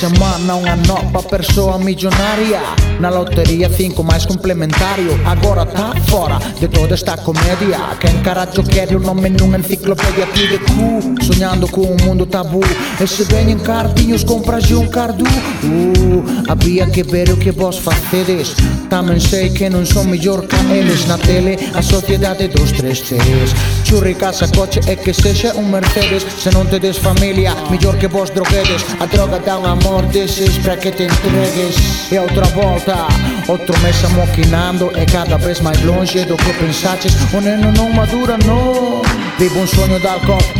semana 0.00 0.56
unha 0.56 0.76
nova 0.88 1.20
persoa 1.20 1.76
millonaria. 1.76 2.64
Na 3.00 3.12
lotería 3.12 3.68
cinco 3.68 4.00
máis 4.00 4.24
complementario. 4.24 5.12
Agora 5.28 5.68
tá 5.68 5.92
fora 6.08 6.40
de 6.56 6.68
toda 6.68 6.94
esta 6.96 7.20
comedia. 7.20 7.76
Quen 8.00 8.16
caracho 8.24 8.64
quere 8.64 8.96
o 8.96 9.00
nome 9.00 9.28
nunha 9.28 9.60
enciclopedia 9.60 10.24
Ti 10.32 10.44
de 10.56 10.58
cu, 10.64 10.88
soñando 11.20 11.68
cun 11.68 12.00
mundo 12.00 12.24
tabú. 12.24 12.64
E 12.96 13.04
se 13.04 13.28
veñen 13.28 13.60
cartiños 13.60 14.24
compras 14.24 14.70
un 14.72 14.88
cardu 14.88 15.24
uh, 15.28 16.48
Había 16.48 16.88
que 16.88 17.02
ver 17.02 17.28
o 17.32 17.36
que 17.36 17.52
vos 17.52 17.76
facedes. 17.76 18.56
Tamén 18.88 19.20
sei 19.20 19.52
que 19.52 19.68
non 19.68 19.84
son 19.84 20.08
mellor 20.08 20.48
ca 20.48 20.60
eles. 20.72 21.04
Na 21.04 21.20
tele 21.20 21.60
a 21.76 21.84
sociedade 21.84 22.48
dos 22.48 22.72
tres 22.72 23.04
Cs. 23.04 23.52
Churri, 23.84 24.16
casa, 24.16 24.48
coche 24.48 24.80
e 24.88 24.96
que 24.96 25.12
sexa 25.12 25.52
un 25.60 25.68
Mercedes. 25.68 26.24
Se 26.24 26.48
non 26.48 26.64
tedes 26.72 26.96
familia, 26.96 27.52
mellor 27.68 28.00
que 28.00 28.08
vos 28.08 28.32
droguedes. 28.32 28.80
A 28.96 29.04
droga 29.04 29.36
dá 29.44 29.60
unha 29.60 29.76
amor 29.90 30.06
para 30.62 30.76
que 30.76 30.92
te 30.92 31.04
entregues. 31.04 32.12
E 32.12 32.18
outra 32.18 32.46
volta, 32.46 33.08
outro 33.48 33.76
mes 33.80 34.04
amoquinando 34.04 34.92
E 34.96 35.06
cada 35.06 35.36
vez 35.36 35.60
máis 35.60 35.80
longe 35.82 36.24
do 36.24 36.36
que 36.36 36.52
pensaches 36.54 37.14
O 37.32 37.40
neno 37.40 37.70
non 37.72 37.92
madura, 37.94 38.36
non 38.46 39.02
Vivo 39.38 39.60
un 39.60 39.66
sueño 39.66 39.98
de 39.98 40.08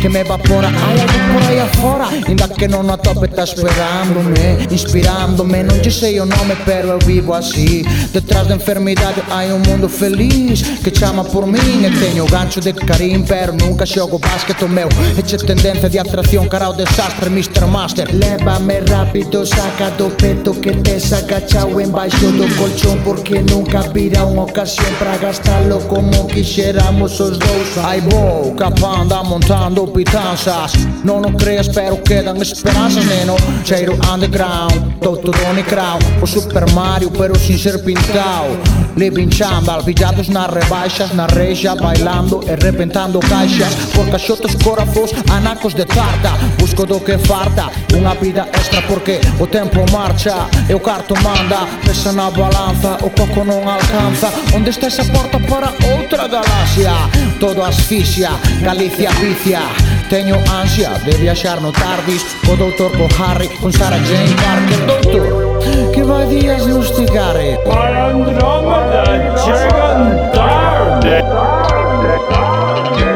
que 0.01 0.09
me 0.09 0.21
evapora. 0.21 0.67
Algo 0.69 1.05
por 1.33 1.43
aí 1.47 1.59
afora 1.59 1.80
Inda 2.27 2.47
que 2.47 2.67
non 2.67 2.89
a 2.89 2.97
tope 2.97 3.27
está 3.27 3.43
esperándome, 3.43 4.67
inspirándome 4.71 5.63
Non 5.63 5.77
te 5.81 5.91
sei 5.91 6.19
o 6.19 6.25
nome 6.25 6.55
pero 6.65 6.95
eu 6.95 6.99
vivo 7.05 7.33
así 7.33 7.83
Detrás 8.11 8.47
da 8.47 8.55
enfermidade 8.55 9.21
hai 9.29 9.51
un 9.51 9.61
mundo 9.63 9.87
feliz 9.87 10.63
Que 10.83 10.91
chama 10.91 11.23
por 11.23 11.45
min 11.45 11.85
e 11.85 11.91
teño 11.99 12.25
gancho 12.25 12.59
de 12.59 12.73
Karim 12.73 13.23
Pero 13.23 13.53
nunca 13.53 13.85
xogo 13.85 14.19
básquet 14.19 14.61
o 14.63 14.69
meu. 14.69 14.87
E 15.17 15.21
che 15.21 15.37
tendencia 15.37 15.89
de 15.89 15.99
atracción 15.99 16.47
cara 16.47 16.65
ao 16.65 16.73
desastre 16.73 17.29
Mr. 17.29 17.65
Master. 17.67 18.13
Lévame 18.13 18.81
rápido, 18.81 19.45
saca 19.45 19.89
do 19.91 20.09
peto 20.09 20.53
que 20.53 20.71
tes 20.71 21.11
agachado 21.13 21.79
embaixo 21.79 22.31
do 22.31 22.47
colchón 22.55 22.99
Porque 23.03 23.41
nunca 23.41 23.81
vira 23.93 24.25
unha 24.25 24.43
ocasión 24.43 24.93
para 24.99 25.17
gastalo 25.17 25.79
como 25.87 26.27
quixéramos 26.27 27.19
os 27.19 27.37
dous. 27.37 27.77
Ai 27.83 28.01
vou, 28.01 28.53
capanda, 28.55 29.23
montando 29.23 29.87
pitanzas. 29.87 30.73
Non 31.03 31.25
o 31.25 31.31
creas 31.37 31.67
pero 31.67 31.97
quedan 32.01 32.37
esperanzas, 32.41 33.05
neno. 33.05 33.35
Cheiro 33.63 33.97
underground, 34.13 34.99
todo 34.99 35.31
Tony 35.31 35.63
Crown. 35.63 35.99
O 36.21 36.27
Super 36.27 36.69
Mario, 36.71 37.11
pero 37.11 37.35
sin 37.35 37.57
ser 37.57 37.83
pintado 37.83 38.57
Living 38.95 39.29
chambal, 39.29 39.83
pillados 39.83 40.27
nas 40.27 40.49
rebaixas 40.51 41.13
Na 41.13 41.25
reixa, 41.27 41.75
bailando 41.75 42.41
e 42.45 42.55
repentando 42.55 43.19
caixas. 43.19 43.73
Por 43.95 44.09
caixotes, 44.09 44.55
corafos, 44.63 45.11
anacos 45.31 45.73
de 45.73 45.85
tarta. 45.85 46.31
Busco 46.59 46.85
do 46.85 46.99
que 46.99 47.17
farta, 47.17 47.71
unha 47.93 48.13
vida 48.15 48.47
extra 48.53 48.81
Porque 48.83 49.21
o 49.39 49.47
tempo 49.47 49.79
marcha 49.91 50.47
e 50.67 50.73
o 50.73 50.79
carto 50.79 51.15
manda. 51.23 51.67
Pesa 51.85 52.11
na 52.11 52.29
balanza, 52.29 52.97
o 53.01 53.09
coco 53.09 53.43
non 53.43 53.63
alcanza. 53.67 54.31
Onde 54.53 54.69
está 54.69 54.87
esa 54.87 55.05
porta 55.05 55.39
para 55.39 55.71
outra 55.95 56.27
galaxia? 56.27 56.91
Todo 57.39 57.63
asfixia, 57.63 58.31
Galicia 58.61 59.09
vicia. 59.21 59.80
Teño 60.11 60.35
ansia 60.51 60.89
de 61.05 61.15
viaxar 61.15 61.61
no 61.61 61.71
tardis 61.71 62.21
Co 62.45 62.57
doutor 62.57 62.91
co 62.97 63.07
Harry, 63.23 63.47
con 63.61 63.71
Sarah 63.71 63.95
Jane 63.95 64.35
Parker 64.43 64.81
Doutor, 64.85 65.91
que 65.93 66.03
vai 66.03 66.25
días 66.27 66.67
nos 66.67 66.93
cigare 66.93 67.57
Para 67.63 68.07
Andrómeda 68.07 69.05
chegan 69.41 70.31
tarde. 70.33 71.23
Tarde, 71.23 72.13
tarde, 72.29 73.07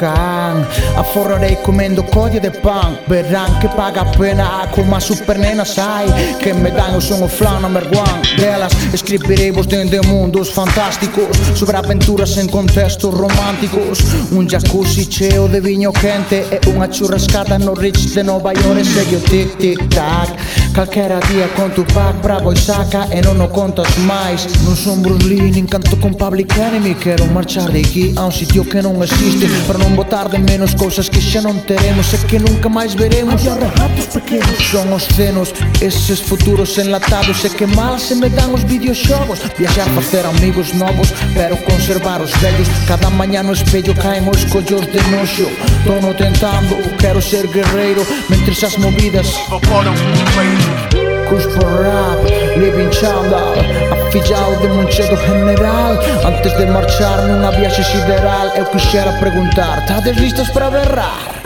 kan 0.00 0.66
Afforrerei 0.96 1.56
comendo 1.62 2.02
codie 2.02 2.40
de 2.40 2.50
pan. 2.50 2.98
Verán 3.06 3.60
que 3.60 3.68
paga 3.68 4.02
a 4.02 4.10
pena 4.16 4.68
como 4.74 4.96
a 4.96 5.00
super 5.00 5.38
nena 5.38 5.64
sai? 5.64 6.08
Que 6.40 6.54
me 6.54 6.70
dan 6.70 6.96
o 6.96 7.00
son 7.00 7.22
o 7.22 7.28
flan 7.28 7.62
number 7.62 7.84
one 7.84 8.20
Delas 8.40 8.72
escribiremos 8.92 9.68
dende 9.68 10.00
mundos 10.02 10.50
fantásticos 10.50 11.36
Sobre 11.54 11.76
aventuras 11.76 12.36
en 12.38 12.48
contextos 12.48 13.12
románticos 13.12 14.00
Un 14.32 14.48
jacuzzi 14.48 15.06
cheo 15.06 15.48
de 15.48 15.60
viño 15.60 15.92
quente 15.92 16.46
E 16.50 16.58
unha 16.72 16.88
churrascada 16.88 17.58
no 17.58 17.74
Rich 17.74 18.14
de 18.14 18.22
Nova 18.22 18.52
York. 18.52 18.78
E 18.80 18.84
segue 18.84 19.16
o 19.16 19.20
tic 19.20 19.56
tic 19.58 19.78
tac. 19.90 20.30
Calquera 20.72 21.18
día 21.28 21.48
con 21.56 21.72
Tupac, 21.72 22.22
Bravo 22.22 22.52
e 22.52 22.56
Saca 22.56 23.08
E 23.10 23.20
non 23.20 23.42
o 23.42 23.48
contas 23.50 23.90
máis. 24.06 24.46
Non 24.62 24.78
son 24.78 25.02
Bruce 25.02 25.26
Lee, 25.26 25.50
nin 25.50 25.66
canto 25.66 25.98
con 25.98 26.14
Public 26.14 26.54
Enemy. 26.56 26.94
Quero 26.94 27.26
marchar 27.26 27.72
de 27.74 27.82
aquí 27.82 28.14
a 28.14 28.30
un 28.30 28.32
sitio 28.32 28.62
que 28.62 28.78
non 28.78 28.94
existe 29.02 29.50
Para 29.66 29.82
non 29.82 29.98
botar 29.98 30.30
de 30.30 30.38
menos 30.38 30.78
cousas 30.78 31.10
que 31.10 31.18
xa 31.18 31.42
non 31.42 31.58
teremos 31.66 32.14
E 32.14 32.18
que 32.30 32.38
nunca 32.38 32.70
máis 32.70 32.94
veremos. 32.94 33.42
Había 33.42 33.66
ratos 33.66 34.06
pequenos. 34.14 34.54
Son 34.62 34.86
os 34.94 35.10
cenos, 35.10 35.50
eses 35.82 36.22
futuros 36.22 36.78
enlatados 36.78 37.42
E 37.42 37.50
que 37.50 37.66
mal 37.66 37.98
se 37.98 38.14
me 38.14 38.30
dan 38.30 38.54
os 38.54 38.62
videoxogos. 38.62 39.42
Viaxar 39.58 39.90
facer 39.98 40.22
amigos 40.22 40.70
novos 40.78 41.10
Pero 41.34 41.58
conservar 41.66 42.22
os 42.22 42.30
vellos. 42.38 42.70
Cada 42.86 43.10
mañá 43.10 43.42
no 43.42 43.58
espello 43.58 43.90
caen 43.98 44.22
os 44.30 44.46
collos 44.46 44.86
de 44.86 45.02
noxo. 45.10 45.50
Tono 45.84 46.14
tentando, 46.14 46.76
quero 46.98 47.20
ser 47.20 47.48
guerreiro 47.48 48.06
Mentre 48.28 48.52
as 48.52 48.76
movidas 48.76 49.26
Foram 49.64 49.94
Kush 51.28 51.46
por 51.54 51.70
rap, 51.82 52.20
living 52.56 52.90
Chandal 52.90 53.54
Afillado 54.08 54.56
de 54.60 54.68
Monchedo 54.68 55.16
General. 55.16 55.98
Antes 56.24 56.56
de 56.58 56.66
marchar 56.66 57.22
nunha 57.28 57.50
viaxe 57.52 57.84
sideral 57.84 58.48
Eu 58.56 58.66
quixera 58.66 59.12
preguntar 59.20 59.86
Tades 59.86 60.16
listos 60.16 60.50
para 60.50 60.70
berrar? 60.70 61.39